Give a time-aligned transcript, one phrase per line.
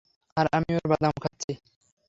[0.37, 1.51] আর আমি ওর বাদাম খাচ্ছি।